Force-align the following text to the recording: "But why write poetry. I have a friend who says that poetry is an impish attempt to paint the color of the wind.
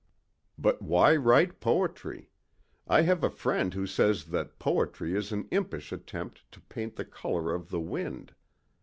"But 0.57 0.81
why 0.81 1.15
write 1.15 1.59
poetry. 1.59 2.31
I 2.87 3.03
have 3.03 3.23
a 3.23 3.29
friend 3.29 3.71
who 3.71 3.85
says 3.85 4.25
that 4.31 4.57
poetry 4.57 5.13
is 5.15 5.31
an 5.31 5.47
impish 5.51 5.91
attempt 5.91 6.43
to 6.53 6.59
paint 6.61 6.95
the 6.95 7.05
color 7.05 7.53
of 7.53 7.69
the 7.69 7.79
wind. 7.81 8.33